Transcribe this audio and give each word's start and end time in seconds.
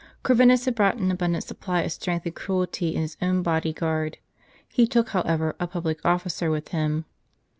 Corvinus 0.23 0.65
had 0.65 0.73
brought 0.73 0.97
an 0.97 1.11
abundant 1.11 1.43
supply 1.43 1.81
of 1.83 1.91
strength 1.91 2.25
and 2.25 2.33
cruelty, 2.35 2.95
in 2.95 3.01
his 3.03 3.17
own 3.21 3.43
body 3.43 3.71
guard. 3.71 4.17
He 4.67 4.87
took, 4.87 5.09
however, 5.09 5.55
a 5.59 5.67
public 5.67 6.03
officer 6.03 6.49
with 6.49 6.69
him. 6.69 7.05